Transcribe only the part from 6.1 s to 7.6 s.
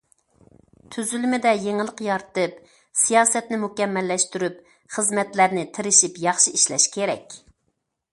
ياخشى ئىشلەش كېرەك.